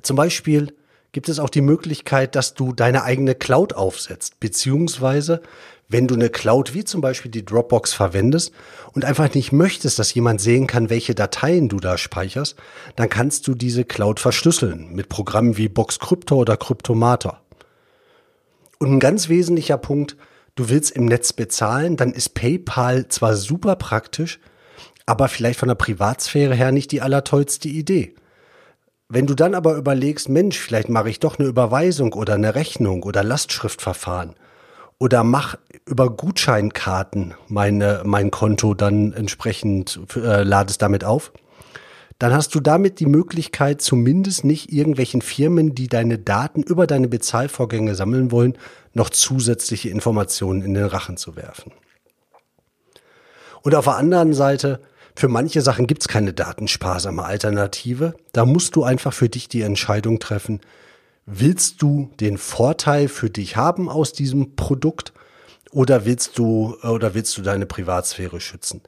Zum 0.02 0.16
Beispiel 0.16 0.74
gibt 1.12 1.28
es 1.28 1.38
auch 1.38 1.50
die 1.50 1.62
Möglichkeit, 1.62 2.36
dass 2.36 2.54
du 2.54 2.72
deine 2.72 3.02
eigene 3.02 3.34
Cloud 3.34 3.72
aufsetzt, 3.72 4.40
beziehungsweise 4.40 5.42
wenn 5.88 6.06
du 6.06 6.14
eine 6.14 6.30
Cloud 6.30 6.72
wie 6.72 6.84
zum 6.84 7.00
Beispiel 7.00 7.32
die 7.32 7.44
Dropbox 7.44 7.92
verwendest 7.92 8.52
und 8.92 9.04
einfach 9.04 9.34
nicht 9.34 9.50
möchtest, 9.50 9.98
dass 9.98 10.14
jemand 10.14 10.40
sehen 10.40 10.68
kann, 10.68 10.88
welche 10.88 11.16
Dateien 11.16 11.68
du 11.68 11.80
da 11.80 11.98
speicherst, 11.98 12.56
dann 12.94 13.08
kannst 13.08 13.48
du 13.48 13.56
diese 13.56 13.84
Cloud 13.84 14.20
verschlüsseln 14.20 14.92
mit 14.92 15.08
Programmen 15.08 15.56
wie 15.56 15.68
Box 15.68 15.98
Crypto 15.98 16.36
oder 16.36 16.56
Cryptomator. 16.56 17.40
Und 18.78 18.92
ein 18.92 19.00
ganz 19.00 19.28
wesentlicher 19.28 19.78
Punkt, 19.78 20.16
du 20.60 20.68
willst 20.68 20.92
im 20.92 21.06
Netz 21.06 21.32
bezahlen, 21.32 21.96
dann 21.96 22.12
ist 22.12 22.34
PayPal 22.34 23.08
zwar 23.08 23.34
super 23.34 23.76
praktisch, 23.76 24.38
aber 25.06 25.28
vielleicht 25.28 25.58
von 25.58 25.68
der 25.68 25.74
Privatsphäre 25.74 26.54
her 26.54 26.70
nicht 26.70 26.92
die 26.92 27.00
allertollste 27.00 27.68
Idee. 27.68 28.14
Wenn 29.08 29.26
du 29.26 29.34
dann 29.34 29.54
aber 29.54 29.74
überlegst, 29.76 30.28
Mensch, 30.28 30.58
vielleicht 30.58 30.90
mache 30.90 31.08
ich 31.08 31.18
doch 31.18 31.38
eine 31.38 31.48
Überweisung 31.48 32.12
oder 32.12 32.34
eine 32.34 32.54
Rechnung 32.54 33.02
oder 33.02 33.24
Lastschriftverfahren 33.24 34.34
oder 34.98 35.24
mach 35.24 35.56
über 35.86 36.10
Gutscheinkarten 36.10 37.34
meine, 37.48 38.02
mein 38.04 38.30
Konto 38.30 38.74
dann 38.74 39.14
entsprechend, 39.14 39.98
äh, 40.14 40.42
lade 40.42 40.70
es 40.70 40.78
damit 40.78 41.04
auf, 41.04 41.32
dann 42.18 42.34
hast 42.34 42.54
du 42.54 42.60
damit 42.60 43.00
die 43.00 43.06
Möglichkeit, 43.06 43.80
zumindest 43.80 44.44
nicht 44.44 44.70
irgendwelchen 44.70 45.22
Firmen, 45.22 45.74
die 45.74 45.88
deine 45.88 46.18
Daten 46.18 46.62
über 46.62 46.86
deine 46.86 47.08
Bezahlvorgänge 47.08 47.94
sammeln 47.94 48.30
wollen, 48.30 48.58
noch 48.92 49.10
zusätzliche 49.10 49.88
Informationen 49.88 50.62
in 50.62 50.74
den 50.74 50.86
Rachen 50.86 51.16
zu 51.16 51.36
werfen. 51.36 51.72
Und 53.62 53.74
auf 53.74 53.84
der 53.84 53.96
anderen 53.96 54.32
Seite 54.32 54.80
für 55.14 55.28
manche 55.28 55.60
Sachen 55.60 55.86
gibt 55.86 56.02
es 56.02 56.08
keine 56.08 56.32
datensparsame 56.32 57.24
Alternative. 57.24 58.14
Da 58.32 58.46
musst 58.46 58.76
du 58.76 58.84
einfach 58.84 59.12
für 59.12 59.28
dich 59.28 59.48
die 59.48 59.62
Entscheidung 59.62 60.18
treffen, 60.18 60.60
willst 61.26 61.82
du 61.82 62.10
den 62.20 62.38
Vorteil 62.38 63.08
für 63.08 63.30
dich 63.30 63.56
haben 63.56 63.88
aus 63.88 64.12
diesem 64.12 64.56
Produkt 64.56 65.12
oder 65.70 66.04
willst 66.04 66.38
du 66.38 66.76
oder 66.82 67.14
willst 67.14 67.36
du 67.38 67.42
deine 67.42 67.66
Privatsphäre 67.66 68.40
schützen? 68.40 68.82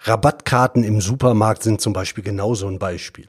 Rabattkarten 0.00 0.84
im 0.84 1.00
Supermarkt 1.00 1.62
sind 1.62 1.80
zum 1.80 1.92
Beispiel 1.92 2.24
genauso 2.24 2.66
ein 2.66 2.78
Beispiel. 2.78 3.28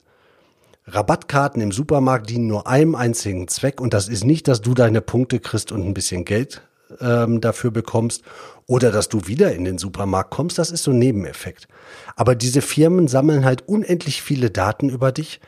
Rabattkarten 0.85 1.61
im 1.61 1.71
Supermarkt 1.71 2.29
dienen 2.29 2.47
nur 2.47 2.67
einem 2.67 2.95
einzigen 2.95 3.47
Zweck 3.47 3.79
und 3.79 3.93
das 3.93 4.07
ist 4.07 4.25
nicht, 4.25 4.47
dass 4.47 4.61
du 4.61 4.73
deine 4.73 5.01
Punkte 5.01 5.39
kriegst 5.39 5.71
und 5.71 5.85
ein 5.85 5.93
bisschen 5.93 6.25
Geld 6.25 6.61
ähm, 6.99 7.41
dafür 7.41 7.71
bekommst 7.71 8.23
oder 8.67 8.91
dass 8.91 9.09
du 9.09 9.27
wieder 9.27 9.53
in 9.53 9.65
den 9.65 9.77
Supermarkt 9.77 10.31
kommst, 10.31 10.57
das 10.57 10.71
ist 10.71 10.83
so 10.83 10.91
ein 10.91 10.99
Nebeneffekt. 10.99 11.67
Aber 12.15 12.35
diese 12.35 12.61
Firmen 12.61 13.07
sammeln 13.07 13.45
halt 13.45 13.67
unendlich 13.67 14.21
viele 14.21 14.51
Daten 14.51 14.89
über 14.89 15.11
dich 15.11 15.39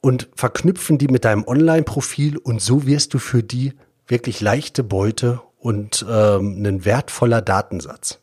und 0.00 0.28
verknüpfen 0.34 0.98
die 0.98 1.08
mit 1.08 1.24
deinem 1.24 1.44
Online-Profil 1.46 2.38
und 2.38 2.62
so 2.62 2.86
wirst 2.86 3.14
du 3.14 3.18
für 3.18 3.42
die 3.42 3.74
wirklich 4.06 4.40
leichte 4.40 4.82
Beute 4.82 5.40
und 5.58 6.04
ähm, 6.08 6.64
ein 6.64 6.84
wertvoller 6.84 7.42
Datensatz. 7.42 8.18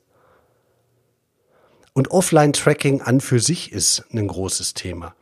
Und 1.94 2.12
Offline-Tracking 2.12 3.02
an 3.02 3.22
für 3.22 3.40
sich 3.40 3.72
ist 3.72 4.06
ein 4.12 4.28
großes 4.28 4.74
Thema. 4.74 5.16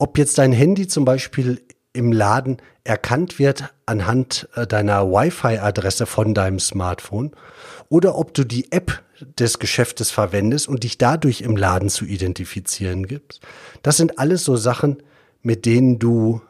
Ob 0.00 0.16
jetzt 0.16 0.38
dein 0.38 0.52
Handy 0.52 0.88
zum 0.88 1.04
Beispiel 1.04 1.60
im 1.92 2.10
Laden 2.10 2.56
erkannt 2.84 3.38
wird 3.38 3.74
anhand 3.84 4.48
äh, 4.54 4.66
deiner 4.66 5.12
Wi-Fi-Adresse 5.12 6.06
von 6.06 6.32
deinem 6.32 6.58
Smartphone 6.58 7.32
oder 7.90 8.16
ob 8.16 8.32
du 8.32 8.44
die 8.44 8.72
App 8.72 9.02
des 9.20 9.58
Geschäftes 9.58 10.10
verwendest 10.10 10.68
und 10.68 10.84
dich 10.84 10.96
dadurch 10.96 11.42
im 11.42 11.54
Laden 11.54 11.90
zu 11.90 12.06
identifizieren 12.06 13.06
gibst. 13.08 13.42
Das 13.82 13.98
sind 13.98 14.18
alles 14.18 14.42
so 14.42 14.56
Sachen, 14.56 15.02
mit 15.42 15.66
denen 15.66 15.98
du 15.98 16.40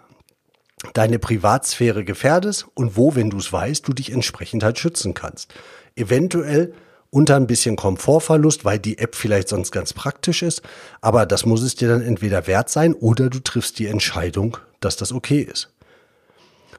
deine 0.94 1.18
Privatsphäre 1.18 2.04
gefährdest 2.04 2.68
und 2.74 2.96
wo, 2.96 3.16
wenn 3.16 3.30
du 3.30 3.38
es 3.38 3.52
weißt, 3.52 3.86
du 3.88 3.92
dich 3.92 4.12
entsprechend 4.12 4.62
halt 4.62 4.78
schützen 4.78 5.12
kannst. 5.12 5.52
Eventuell 5.96 6.72
unter 7.10 7.36
ein 7.36 7.46
bisschen 7.46 7.76
Komfortverlust, 7.76 8.64
weil 8.64 8.78
die 8.78 8.98
App 8.98 9.14
vielleicht 9.14 9.48
sonst 9.48 9.72
ganz 9.72 9.92
praktisch 9.92 10.42
ist, 10.42 10.62
aber 11.00 11.26
das 11.26 11.44
muss 11.44 11.62
es 11.62 11.74
dir 11.74 11.88
dann 11.88 12.02
entweder 12.02 12.46
wert 12.46 12.70
sein 12.70 12.94
oder 12.94 13.28
du 13.28 13.40
triffst 13.40 13.78
die 13.78 13.86
Entscheidung, 13.86 14.56
dass 14.80 14.96
das 14.96 15.12
okay 15.12 15.40
ist. 15.40 15.70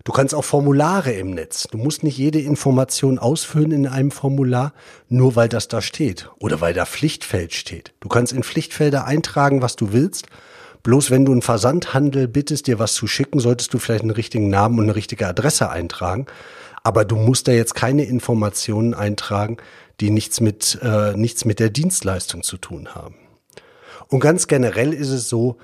Du 0.03 0.11
kannst 0.11 0.33
auch 0.33 0.43
Formulare 0.43 1.11
im 1.11 1.31
Netz. 1.31 1.67
Du 1.69 1.77
musst 1.77 2.03
nicht 2.03 2.17
jede 2.17 2.39
Information 2.39 3.19
ausfüllen 3.19 3.71
in 3.71 3.87
einem 3.87 4.09
Formular, 4.09 4.73
nur 5.09 5.35
weil 5.35 5.47
das 5.47 5.67
da 5.67 5.81
steht 5.81 6.29
oder 6.39 6.59
weil 6.59 6.73
da 6.73 6.85
Pflichtfeld 6.85 7.53
steht. 7.53 7.93
Du 7.99 8.09
kannst 8.09 8.33
in 8.33 8.41
Pflichtfelder 8.41 9.05
eintragen, 9.05 9.61
was 9.61 9.75
du 9.75 9.93
willst. 9.93 10.25
Bloß 10.81 11.11
wenn 11.11 11.25
du 11.25 11.31
einen 11.31 11.43
Versandhandel 11.43 12.27
bittest, 12.27 12.65
dir 12.65 12.79
was 12.79 12.95
zu 12.95 13.05
schicken, 13.05 13.39
solltest 13.39 13.71
du 13.75 13.77
vielleicht 13.77 14.01
einen 14.01 14.09
richtigen 14.09 14.49
Namen 14.49 14.79
und 14.79 14.85
eine 14.85 14.95
richtige 14.95 15.27
Adresse 15.27 15.69
eintragen. 15.69 16.25
Aber 16.83 17.05
du 17.05 17.15
musst 17.15 17.47
da 17.47 17.51
jetzt 17.51 17.75
keine 17.75 18.05
Informationen 18.05 18.93
eintragen, 18.93 19.57
die 19.99 20.09
nichts 20.09 20.41
mit, 20.41 20.79
äh, 20.81 21.15
nichts 21.15 21.45
mit 21.45 21.59
der 21.59 21.69
Dienstleistung 21.69 22.43
zu 22.43 22.57
tun 22.57 22.95
haben. 22.95 23.15
Und 24.07 24.19
ganz 24.19 24.47
generell 24.47 24.93
ist 24.93 25.09
es 25.09 25.29
so, 25.29 25.57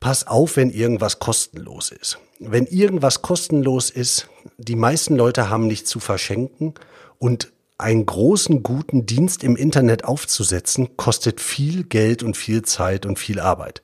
pass 0.00 0.26
auf, 0.26 0.56
wenn 0.56 0.70
irgendwas 0.70 1.18
kostenlos 1.18 1.90
ist. 1.90 2.18
Wenn 2.38 2.66
irgendwas 2.66 3.22
kostenlos 3.22 3.90
ist, 3.90 4.28
die 4.58 4.76
meisten 4.76 5.16
Leute 5.16 5.50
haben 5.50 5.66
nichts 5.66 5.90
zu 5.90 6.00
verschenken 6.00 6.74
und 7.18 7.52
einen 7.78 8.06
großen, 8.06 8.62
guten 8.62 9.06
Dienst 9.06 9.44
im 9.44 9.56
Internet 9.56 10.04
aufzusetzen, 10.04 10.96
kostet 10.96 11.40
viel 11.40 11.84
Geld 11.84 12.22
und 12.22 12.36
viel 12.36 12.62
Zeit 12.62 13.06
und 13.06 13.18
viel 13.18 13.40
Arbeit. 13.40 13.82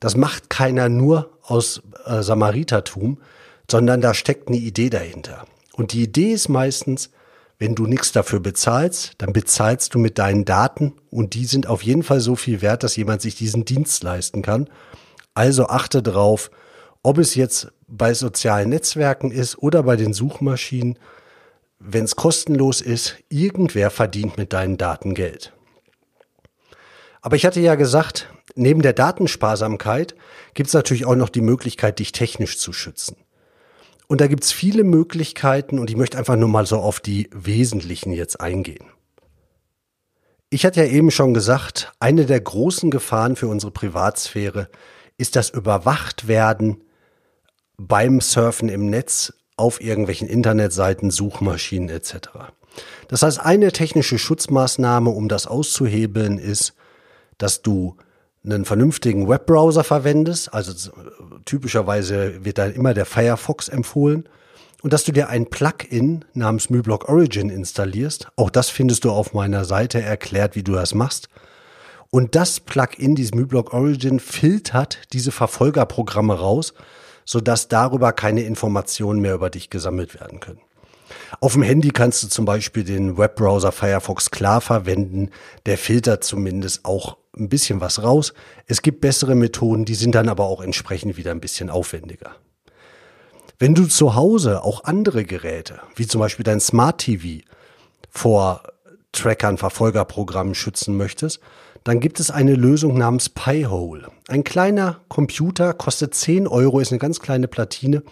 Das 0.00 0.16
macht 0.16 0.50
keiner 0.50 0.88
nur 0.88 1.30
aus 1.42 1.82
äh, 2.06 2.22
Samaritertum, 2.22 3.18
sondern 3.70 4.00
da 4.00 4.14
steckt 4.14 4.48
eine 4.48 4.56
Idee 4.56 4.90
dahinter. 4.90 5.44
Und 5.76 5.92
die 5.92 6.02
Idee 6.02 6.32
ist 6.32 6.48
meistens, 6.48 7.10
wenn 7.58 7.74
du 7.74 7.86
nichts 7.86 8.12
dafür 8.12 8.40
bezahlst, 8.40 9.12
dann 9.18 9.32
bezahlst 9.32 9.94
du 9.94 9.98
mit 9.98 10.18
deinen 10.18 10.44
Daten 10.44 10.94
und 11.10 11.34
die 11.34 11.44
sind 11.44 11.66
auf 11.66 11.82
jeden 11.82 12.02
Fall 12.02 12.20
so 12.20 12.34
viel 12.34 12.62
wert, 12.62 12.82
dass 12.82 12.96
jemand 12.96 13.20
sich 13.22 13.34
diesen 13.34 13.64
Dienst 13.64 14.02
leisten 14.02 14.42
kann. 14.42 14.68
Also 15.34 15.66
achte 15.66 16.02
drauf, 16.02 16.50
ob 17.02 17.18
es 17.18 17.34
jetzt 17.34 17.68
bei 17.86 18.14
sozialen 18.14 18.70
Netzwerken 18.70 19.30
ist 19.30 19.58
oder 19.58 19.82
bei 19.82 19.96
den 19.96 20.14
Suchmaschinen, 20.14 20.98
wenn 21.78 22.04
es 22.04 22.16
kostenlos 22.16 22.80
ist, 22.80 23.16
irgendwer 23.28 23.90
verdient 23.90 24.38
mit 24.38 24.54
deinen 24.54 24.78
Daten 24.78 25.14
Geld. 25.14 25.52
Aber 27.20 27.36
ich 27.36 27.44
hatte 27.44 27.60
ja 27.60 27.74
gesagt, 27.74 28.28
neben 28.54 28.80
der 28.80 28.94
Datensparsamkeit 28.94 30.14
gibt 30.54 30.68
es 30.68 30.74
natürlich 30.74 31.04
auch 31.04 31.16
noch 31.16 31.28
die 31.28 31.42
Möglichkeit, 31.42 31.98
dich 31.98 32.12
technisch 32.12 32.58
zu 32.58 32.72
schützen. 32.72 33.16
Und 34.08 34.20
da 34.20 34.26
gibt's 34.28 34.52
viele 34.52 34.84
Möglichkeiten 34.84 35.78
und 35.78 35.90
ich 35.90 35.96
möchte 35.96 36.18
einfach 36.18 36.36
nur 36.36 36.48
mal 36.48 36.66
so 36.66 36.78
auf 36.78 37.00
die 37.00 37.28
wesentlichen 37.32 38.12
jetzt 38.12 38.40
eingehen. 38.40 38.86
Ich 40.48 40.64
hatte 40.64 40.84
ja 40.84 40.86
eben 40.86 41.10
schon 41.10 41.34
gesagt, 41.34 41.92
eine 41.98 42.24
der 42.24 42.40
großen 42.40 42.90
Gefahren 42.90 43.34
für 43.34 43.48
unsere 43.48 43.72
Privatsphäre 43.72 44.68
ist 45.18 45.34
das 45.34 45.50
Überwachtwerden 45.50 46.84
beim 47.76 48.20
Surfen 48.20 48.68
im 48.68 48.88
Netz 48.88 49.32
auf 49.56 49.80
irgendwelchen 49.80 50.28
Internetseiten, 50.28 51.10
Suchmaschinen 51.10 51.88
etc. 51.88 52.28
Das 53.08 53.22
heißt, 53.22 53.40
eine 53.40 53.72
technische 53.72 54.18
Schutzmaßnahme, 54.18 55.10
um 55.10 55.28
das 55.28 55.46
auszuhebeln, 55.46 56.38
ist, 56.38 56.74
dass 57.38 57.62
du 57.62 57.96
einen 58.46 58.64
vernünftigen 58.64 59.28
Webbrowser 59.28 59.84
verwendest, 59.84 60.54
also 60.54 60.72
typischerweise 61.44 62.44
wird 62.44 62.58
dann 62.58 62.72
immer 62.72 62.94
der 62.94 63.06
Firefox 63.06 63.68
empfohlen, 63.68 64.28
und 64.82 64.92
dass 64.92 65.04
du 65.04 65.12
dir 65.12 65.28
ein 65.28 65.46
Plugin 65.46 66.24
namens 66.34 66.70
MyBlock 66.70 67.08
Origin 67.08 67.50
installierst. 67.50 68.28
Auch 68.36 68.50
das 68.50 68.70
findest 68.70 69.04
du 69.04 69.10
auf 69.10 69.32
meiner 69.32 69.64
Seite 69.64 70.00
erklärt, 70.00 70.54
wie 70.54 70.62
du 70.62 70.72
das 70.72 70.94
machst. 70.94 71.28
Und 72.10 72.34
das 72.36 72.60
Plugin, 72.60 73.16
dieses 73.16 73.34
MyBlock 73.34 73.72
Origin, 73.72 74.20
filtert 74.20 75.00
diese 75.12 75.32
Verfolgerprogramme 75.32 76.38
raus, 76.38 76.72
sodass 77.24 77.68
darüber 77.68 78.12
keine 78.12 78.42
Informationen 78.42 79.20
mehr 79.20 79.34
über 79.34 79.50
dich 79.50 79.70
gesammelt 79.70 80.14
werden 80.20 80.38
können. 80.38 80.60
Auf 81.40 81.54
dem 81.54 81.62
Handy 81.62 81.90
kannst 81.90 82.22
du 82.22 82.28
zum 82.28 82.44
Beispiel 82.44 82.84
den 82.84 83.18
Webbrowser 83.18 83.72
Firefox 83.72 84.30
klar 84.30 84.60
verwenden. 84.60 85.30
Der 85.66 85.78
filtert 85.78 86.24
zumindest 86.24 86.84
auch 86.84 87.16
ein 87.36 87.48
bisschen 87.48 87.80
was 87.80 88.02
raus. 88.02 88.32
Es 88.66 88.82
gibt 88.82 89.00
bessere 89.00 89.34
Methoden, 89.34 89.84
die 89.84 89.94
sind 89.94 90.14
dann 90.14 90.28
aber 90.28 90.44
auch 90.44 90.62
entsprechend 90.62 91.16
wieder 91.16 91.30
ein 91.30 91.40
bisschen 91.40 91.70
aufwendiger. 91.70 92.36
Wenn 93.58 93.74
du 93.74 93.86
zu 93.86 94.14
Hause 94.14 94.62
auch 94.62 94.84
andere 94.84 95.24
Geräte, 95.24 95.80
wie 95.94 96.06
zum 96.06 96.20
Beispiel 96.20 96.44
dein 96.44 96.60
Smart 96.60 96.98
TV, 96.98 97.42
vor 98.10 98.62
Trackern, 99.12 99.56
Verfolgerprogrammen 99.56 100.54
schützen 100.54 100.96
möchtest, 100.96 101.40
dann 101.84 102.00
gibt 102.00 102.20
es 102.20 102.30
eine 102.30 102.54
Lösung 102.54 102.98
namens 102.98 103.28
Pi-Hole. 103.28 104.08
Ein 104.28 104.44
kleiner 104.44 105.00
Computer 105.08 105.72
kostet 105.72 106.14
10 106.14 106.48
Euro, 106.48 106.80
ist 106.80 106.90
eine 106.90 106.98
ganz 106.98 107.20
kleine 107.20 107.48
Platine, 107.48 108.02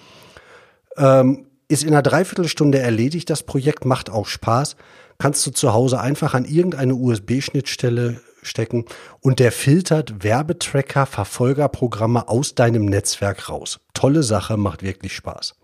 ähm, 0.97 1.47
ist 1.75 1.83
in 1.83 1.91
einer 1.91 2.03
Dreiviertelstunde 2.03 2.79
erledigt. 2.79 3.29
Das 3.29 3.43
Projekt 3.43 3.85
macht 3.85 4.09
auch 4.09 4.27
Spaß. 4.27 4.77
kannst 5.19 5.47
du 5.47 5.51
zu 5.51 5.73
Hause 5.73 6.01
einfach 6.01 6.35
an 6.35 6.45
irgendeine 6.45 6.95
USB-Schnittstelle 6.95 8.21
stecken 8.43 8.85
und 9.21 9.39
der 9.39 9.53
filtert 9.53 10.23
Werbetracker, 10.23 11.07
Verfolgerprogramme 11.07 12.29
aus 12.29 12.55
deinem 12.55 12.85
Netzwerk 12.87 13.49
raus. 13.49 13.81
Tolle 13.95 14.23
Sache, 14.23 14.57
macht 14.57 14.83
wirklich 14.83 15.15
Spaß. 15.15 15.57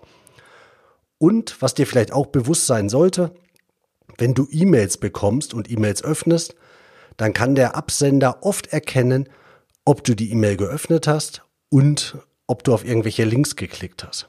Und 1.19 1.61
was 1.61 1.75
dir 1.75 1.87
vielleicht 1.87 2.13
auch 2.13 2.27
bewusst 2.27 2.67
sein 2.67 2.89
sollte, 2.89 3.33
wenn 4.19 4.35
du 4.35 4.49
E-Mails 4.51 4.99
bekommst 4.99 5.55
und 5.55 5.71
E-Mails 5.71 6.03
öffnest, 6.03 6.55
dann 7.17 7.33
kann 7.33 7.55
der 7.55 7.77
Absender 7.77 8.39
oft 8.43 8.69
erkennen, 8.69 9.29
ob 9.85 10.05
du 10.05 10.15
die 10.15 10.31
E-Mail 10.31 10.57
geöffnet 10.57 11.07
hast 11.07 11.43
und 11.69 12.19
ob 12.47 12.65
du 12.65 12.73
auf 12.73 12.85
irgendwelche 12.85 13.25
Links 13.25 13.57
geklickt 13.57 14.05
hast. 14.05 14.29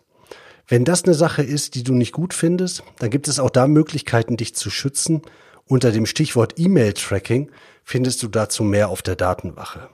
Wenn 0.72 0.86
das 0.86 1.04
eine 1.04 1.16
Sache 1.16 1.44
ist, 1.44 1.76
die 1.76 1.84
du 1.84 1.94
nicht 1.94 2.14
gut 2.14 2.34
findest, 2.34 2.84
dann 3.00 3.10
gibt 3.10 3.28
es 3.28 3.40
auch 3.40 3.50
da 3.50 3.68
Möglichkeiten, 3.68 4.38
dich 4.38 4.56
zu 4.56 4.70
schützen. 4.70 5.22
Unter 5.68 5.92
dem 5.92 6.06
Stichwort 6.06 6.54
E-Mail-Tracking 6.56 7.52
findest 7.84 8.24
du 8.24 8.30
dazu 8.30 8.64
mehr 8.64 8.88
auf 8.88 9.02
der 9.02 9.18
Datenwache. 9.18 9.90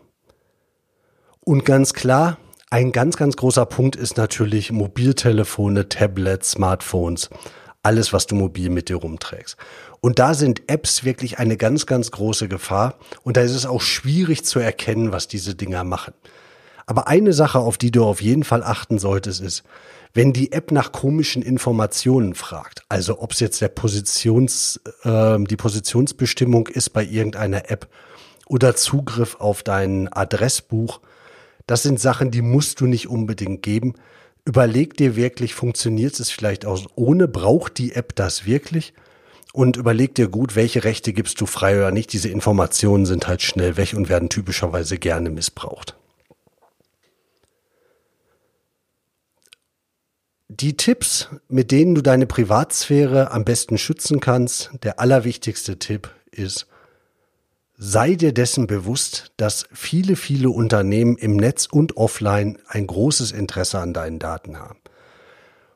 Und 1.40 1.66
ganz 1.66 1.96
klar, 1.96 2.38
ein 2.70 2.92
ganz, 2.92 3.18
ganz 3.18 3.36
großer 3.38 3.66
Punkt 3.66 3.96
ist 3.96 4.18
natürlich 4.18 4.72
Mobiltelefone, 4.72 5.90
Tablets, 5.90 6.52
Smartphones, 6.52 7.32
alles, 7.82 8.14
was 8.14 8.28
du 8.28 8.36
mobil 8.36 8.70
mit 8.70 8.90
dir 8.90 8.98
rumträgst. 8.98 9.58
Und 10.00 10.20
da 10.20 10.36
sind 10.36 10.70
Apps 10.70 11.04
wirklich 11.04 11.40
eine 11.40 11.58
ganz, 11.58 11.88
ganz 11.88 12.12
große 12.12 12.48
Gefahr. 12.48 13.00
Und 13.24 13.36
da 13.36 13.42
ist 13.42 13.56
es 13.56 13.66
auch 13.66 13.82
schwierig 13.82 14.46
zu 14.46 14.60
erkennen, 14.60 15.12
was 15.12 15.28
diese 15.28 15.56
Dinger 15.56 15.84
machen. 15.84 16.14
Aber 16.86 17.08
eine 17.08 17.34
Sache, 17.34 17.58
auf 17.58 17.80
die 17.80 17.90
du 17.90 18.04
auf 18.06 18.22
jeden 18.22 18.44
Fall 18.44 18.62
achten 18.62 19.00
solltest, 19.00 19.42
ist, 19.42 19.64
wenn 20.18 20.34
die 20.34 20.52
App 20.52 20.72
nach 20.72 20.92
komischen 20.92 21.44
Informationen 21.44 22.34
fragt, 22.34 22.82
also 22.90 23.22
ob 23.22 23.34
es 23.34 23.40
jetzt 23.40 23.62
der 23.62 23.68
Positions, 23.68 24.82
äh, 25.04 25.38
die 25.40 25.58
Positionsbestimmung 25.58 26.66
ist 26.66 26.90
bei 26.90 27.06
irgendeiner 27.06 27.70
App 27.70 27.88
oder 28.48 28.76
Zugriff 28.76 29.36
auf 29.36 29.62
dein 29.62 30.12
Adressbuch, 30.12 31.02
das 31.68 31.84
sind 31.84 32.00
Sachen, 32.00 32.32
die 32.32 32.42
musst 32.42 32.82
du 32.82 32.88
nicht 32.88 33.08
unbedingt 33.08 33.62
geben. 33.62 33.94
Überleg 34.44 34.98
dir 34.98 35.16
wirklich, 35.16 35.54
funktioniert 35.54 36.20
es 36.20 36.32
vielleicht 36.32 36.66
auch 36.66 36.84
ohne, 36.96 37.28
braucht 37.28 37.78
die 37.78 37.92
App 37.92 38.16
das 38.16 38.48
wirklich? 38.48 38.96
Und 39.54 39.78
überleg 39.78 40.16
dir 40.16 40.30
gut, 40.30 40.56
welche 40.56 40.84
Rechte 40.84 41.14
gibst 41.14 41.42
du 41.42 41.46
frei 41.46 41.78
oder 41.78 41.92
nicht. 41.92 42.12
Diese 42.12 42.30
Informationen 42.30 43.06
sind 43.06 43.28
halt 43.28 43.44
schnell 43.44 43.78
weg 43.78 43.94
und 43.94 44.10
werden 44.10 44.30
typischerweise 44.30 44.98
gerne 44.98 45.30
missbraucht. 45.30 45.97
Die 50.50 50.78
Tipps, 50.78 51.28
mit 51.50 51.72
denen 51.72 51.94
du 51.94 52.02
deine 52.02 52.26
Privatsphäre 52.26 53.32
am 53.32 53.44
besten 53.44 53.78
schützen 53.78 54.22
kannst, 54.22 54.72
der 54.82 54.98
allerwichtigste 55.00 55.78
Tipp 55.78 56.10
ist, 56.32 56.68
sei 57.78 58.16
dir 58.16 58.34
dessen 58.34 58.66
bewusst, 58.66 59.34
dass 59.36 59.68
viele, 59.74 60.16
viele 60.16 60.50
Unternehmen 60.50 61.18
im 61.18 61.36
Netz 61.36 61.66
und 61.66 61.98
offline 61.98 62.60
ein 62.68 62.88
großes 62.88 63.34
Interesse 63.34 63.80
an 63.80 63.94
deinen 63.94 64.20
Daten 64.20 64.58
haben. 64.58 64.80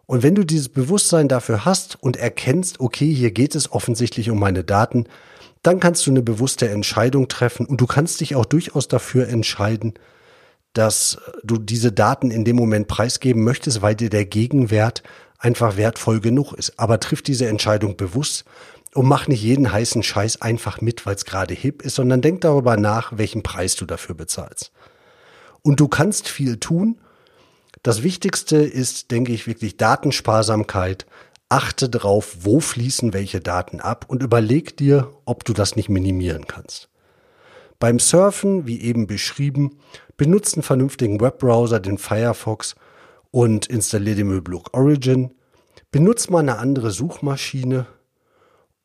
Und 0.05 0.23
wenn 0.23 0.35
du 0.35 0.45
dieses 0.45 0.69
Bewusstsein 0.69 1.27
dafür 1.27 1.65
hast 1.65 2.01
und 2.01 2.15
erkennst, 2.15 2.79
okay, 2.79 3.13
hier 3.13 3.31
geht 3.31 3.55
es 3.55 3.73
offensichtlich 3.73 4.29
um 4.29 4.39
meine 4.39 4.63
Daten, 4.63 5.05
dann 5.63 5.81
kannst 5.81 6.07
du 6.07 6.11
eine 6.11 6.21
bewusste 6.21 6.69
Entscheidung 6.69 7.27
treffen 7.27 7.65
und 7.65 7.81
du 7.81 7.87
kannst 7.87 8.21
dich 8.21 8.35
auch 8.35 8.45
durchaus 8.45 8.87
dafür 8.87 9.27
entscheiden, 9.27 9.95
dass 10.73 11.17
du 11.43 11.57
diese 11.57 11.91
Daten 11.91 12.31
in 12.31 12.45
dem 12.45 12.55
Moment 12.55 12.87
preisgeben 12.87 13.43
möchtest, 13.43 13.81
weil 13.81 13.95
dir 13.95 14.09
der 14.09 14.25
Gegenwert 14.25 15.03
einfach 15.37 15.75
wertvoll 15.77 16.21
genug 16.21 16.53
ist. 16.53 16.79
Aber 16.79 16.99
triff 16.99 17.21
diese 17.21 17.47
Entscheidung 17.47 17.97
bewusst 17.97 18.45
und 18.93 19.07
mach 19.07 19.27
nicht 19.27 19.41
jeden 19.41 19.71
heißen 19.71 20.03
Scheiß 20.03 20.41
einfach 20.41 20.81
mit, 20.81 21.05
weil 21.05 21.15
es 21.15 21.25
gerade 21.25 21.53
hip 21.53 21.81
ist, 21.81 21.95
sondern 21.95 22.21
denk 22.21 22.41
darüber 22.41 22.77
nach, 22.77 23.17
welchen 23.17 23.43
Preis 23.43 23.75
du 23.75 23.85
dafür 23.85 24.15
bezahlst. 24.15 24.71
Und 25.61 25.79
du 25.79 25.87
kannst 25.87 26.27
viel 26.27 26.57
tun. 26.57 26.99
Das 27.83 28.03
Wichtigste 28.03 28.57
ist, 28.57 29.11
denke 29.11 29.31
ich, 29.31 29.47
wirklich 29.47 29.77
Datensparsamkeit. 29.77 31.05
Achte 31.49 31.89
drauf, 31.89 32.37
wo 32.41 32.59
fließen 32.59 33.13
welche 33.13 33.41
Daten 33.41 33.81
ab 33.81 34.05
und 34.07 34.23
überleg 34.23 34.77
dir, 34.77 35.11
ob 35.25 35.43
du 35.43 35.53
das 35.53 35.75
nicht 35.75 35.89
minimieren 35.89 36.47
kannst. 36.47 36.90
Beim 37.81 37.97
Surfen, 37.97 38.67
wie 38.67 38.79
eben 38.79 39.07
beschrieben, 39.07 39.79
benutzt 40.15 40.53
einen 40.53 40.61
vernünftigen 40.61 41.19
Webbrowser, 41.19 41.79
den 41.79 41.97
Firefox 41.97 42.75
und 43.31 43.65
installiert 43.65 44.19
den 44.19 44.27
Möbellook 44.27 44.77
Origin. 44.77 45.33
Benutzt 45.89 46.29
mal 46.29 46.39
eine 46.39 46.59
andere 46.59 46.91
Suchmaschine 46.91 47.87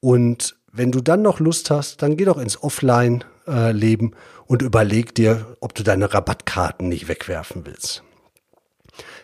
und 0.01 0.57
wenn 0.73 0.93
du 0.93 1.03
dann 1.03 1.21
noch 1.21 1.41
Lust 1.41 1.71
hast, 1.71 2.01
dann 2.01 2.17
geh 2.17 2.25
doch 2.25 2.39
ins 2.39 2.63
Offline-Leben 2.63 4.15
und 4.47 4.63
überleg 4.63 5.15
dir, 5.15 5.59
ob 5.61 5.75
du 5.75 5.83
deine 5.83 6.15
Rabattkarten 6.15 6.89
nicht 6.89 7.07
wegwerfen 7.07 7.67
willst. 7.67 8.03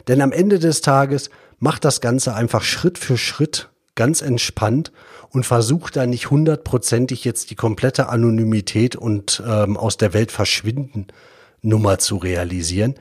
Denn 0.07 0.21
am 0.21 0.33
Ende 0.33 0.59
des 0.59 0.83
Tages 0.83 1.31
macht 1.61 1.87
das 1.87 2.03
Ganze 2.03 2.35
einfach 2.35 2.63
Schritt 2.63 2.99
für 2.99 3.17
Schritt 3.17 3.71
ganz 3.95 4.23
entspannt 4.23 4.93
und 5.31 5.45
versuch 5.45 5.91
da 5.91 6.07
nicht 6.07 6.31
hundertprozentig 6.31 7.25
jetzt 7.25 7.51
die 7.51 7.55
komplette 7.55 8.09
Anonymität 8.09 8.97
und 8.97 9.43
ähm, 9.47 9.77
aus 9.77 9.97
der 9.97 10.13
Welt 10.13 10.33
verschwinden 10.33 11.09
Nummer 11.61 11.99
zu 11.99 12.17
realisieren. 12.17 12.95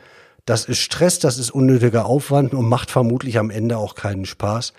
Das 0.46 0.66
ist 0.66 0.80
Stress, 0.80 1.20
das 1.20 1.38
ist 1.38 1.52
unnötiger 1.52 2.06
Aufwand 2.06 2.54
und 2.54 2.68
macht 2.68 2.92
vermutlich 2.92 3.38
am 3.38 3.50
Ende 3.50 3.78
auch 3.78 3.96
keinen 3.96 4.26
Spaß. 4.26 4.74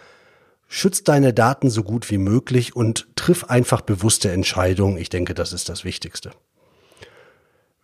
Schütz 0.69 1.05
deine 1.05 1.35
Daten 1.35 1.71
so 1.71 1.83
gut 1.83 2.11
wie 2.11 2.19
möglich 2.19 2.75
und 2.75 3.07
triff 3.15 3.45
einfach 3.45 3.83
bewusste 3.83 4.31
Entscheidungen. 4.31 4.97
Ich 4.97 5.11
denke, 5.11 5.35
das 5.35 5.53
ist 5.53 5.69
das 5.69 5.85
Wichtigste. 5.85 6.33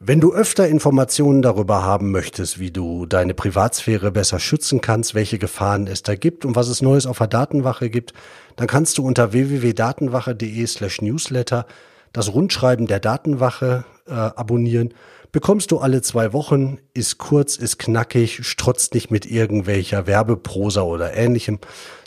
Wenn 0.01 0.21
du 0.21 0.33
öfter 0.33 0.69
Informationen 0.69 1.43
darüber 1.43 1.83
haben 1.83 2.13
möchtest, 2.13 2.61
wie 2.61 2.71
du 2.71 3.05
deine 3.05 3.35
Privatsphäre 3.35 4.13
besser 4.13 4.39
schützen 4.39 4.81
kannst, 4.81 5.17
welche 5.17 5.41
Gefahren 5.41 5.89
es 5.89 6.05
da 6.05 6.15
gibt 6.15 6.45
und 6.45 6.55
was 6.55 6.69
es 6.69 6.83
Neues 6.83 7.05
auf 7.05 7.19
der 7.19 7.27
Datenwache 7.27 7.91
gibt, 7.91 8.13
dann 8.55 8.69
kannst 8.69 8.99
du 8.99 9.05
unter 9.05 9.33
www.datenwache.de 9.33 10.67
slash 10.69 11.03
newsletter 11.03 11.67
das 12.13 12.33
Rundschreiben 12.33 12.87
der 12.87 13.01
Datenwache 13.01 13.85
äh, 14.07 14.13
abonnieren. 14.13 14.95
Bekommst 15.33 15.73
du 15.73 15.79
alle 15.79 16.01
zwei 16.01 16.33
Wochen, 16.33 16.79
ist 16.95 17.19
kurz, 17.19 17.57
ist 17.57 17.81
knackig, 17.81 18.47
strotzt 18.47 18.95
nicht 18.95 19.11
mit 19.11 19.27
irgendwelcher 19.27 20.07
Werbeprosa 20.07 20.83
oder 20.83 21.15
ähnlichem, 21.15 21.59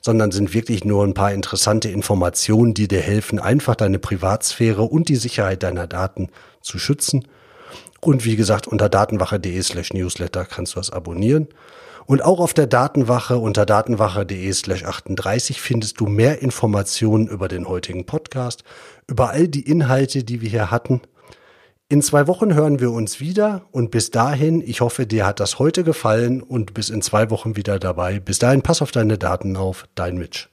sondern 0.01 0.31
sind 0.31 0.53
wirklich 0.53 0.85
nur 0.85 1.03
ein 1.03 1.13
paar 1.13 1.33
interessante 1.33 1.89
Informationen, 1.89 2.73
die 2.73 2.87
dir 2.87 3.01
helfen, 3.01 3.37
einfach 3.37 3.75
deine 3.75 3.99
Privatsphäre 3.99 4.83
und 4.83 5.09
die 5.09 5.17
Sicherheit 5.17 5.61
deiner 5.61 5.87
Daten 5.87 6.29
zu 6.61 6.79
schützen. 6.79 7.27
Und 8.03 8.25
wie 8.25 8.35
gesagt, 8.35 8.67
unter 8.67 8.89
datenwache.de 8.89 9.61
slash 9.61 9.93
newsletter 9.93 10.43
kannst 10.45 10.75
du 10.75 10.79
das 10.79 10.89
abonnieren. 10.89 11.47
Und 12.07 12.23
auch 12.23 12.39
auf 12.39 12.53
der 12.53 12.67
Datenwache 12.67 13.37
unter 13.37 13.65
datenwache.de 13.65 14.51
slash 14.53 14.83
38 14.83 15.61
findest 15.61 15.99
du 15.99 16.07
mehr 16.07 16.41
Informationen 16.41 17.27
über 17.27 17.47
den 17.47 17.67
heutigen 17.67 18.05
Podcast, 18.05 18.63
über 19.07 19.29
all 19.29 19.47
die 19.47 19.61
Inhalte, 19.61 20.23
die 20.23 20.41
wir 20.41 20.49
hier 20.49 20.71
hatten. 20.71 21.01
In 21.89 22.01
zwei 22.01 22.25
Wochen 22.27 22.53
hören 22.53 22.79
wir 22.79 22.91
uns 22.91 23.19
wieder 23.19 23.65
und 23.71 23.91
bis 23.91 24.11
dahin, 24.11 24.61
ich 24.61 24.81
hoffe, 24.81 25.05
dir 25.05 25.25
hat 25.25 25.39
das 25.39 25.59
heute 25.59 25.83
gefallen 25.83 26.41
und 26.41 26.73
bis 26.73 26.89
in 26.89 27.01
zwei 27.01 27.29
Wochen 27.29 27.55
wieder 27.55 27.79
dabei. 27.79 28.19
Bis 28.19 28.39
dahin, 28.39 28.61
pass 28.61 28.81
auf 28.81 28.91
deine 28.91 29.17
Daten 29.17 29.57
auf, 29.57 29.87
dein 29.93 30.17
Mitch. 30.17 30.47